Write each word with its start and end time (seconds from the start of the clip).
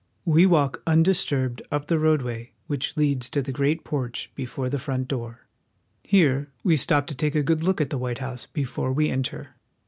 We 0.25 0.47
walk 0.47 0.81
undisturbed 0.87 1.61
up 1.71 1.85
the 1.85 1.99
roadway 1.99 2.53
which 2.65 2.97
leads 2.97 3.29
to 3.29 3.43
the 3.43 3.51
great 3.51 3.83
porch 3.83 4.31
before 4.33 4.67
the 4.67 4.79
front 4.79 5.07
door. 5.07 5.45
Here 6.03 6.49
we 6.63 6.75
stop 6.75 7.05
to 7.05 7.15
take 7.15 7.35
a 7.35 7.43
good 7.43 7.61
look 7.61 7.79
at 7.79 7.91
the 7.91 7.99
White 7.99 8.17
House 8.17 8.47
The 8.51 8.61
White 8.63 8.67
House. 8.67 8.75
26 8.77 8.77
WASHINGTON. 8.79 8.81
before 8.81 8.93
we 8.93 9.09
enter. 9.11 9.55